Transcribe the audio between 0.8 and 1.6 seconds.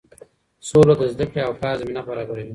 د زده کړې او